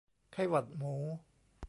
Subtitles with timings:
[0.33, 0.95] ไข้หวัดหมู